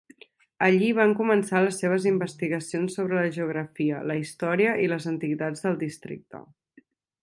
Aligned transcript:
Allí 0.67 0.87
van 0.99 1.13
començar 1.19 1.61
les 1.65 1.77
seves 1.83 2.07
investigacions 2.13 2.97
sobre 2.99 3.21
la 3.21 3.29
geografia, 3.37 4.03
la 4.13 4.19
història 4.25 4.75
i 4.87 4.93
les 4.97 5.09
antiguitats 5.17 5.67
del 5.69 5.83
districte. 5.89 6.47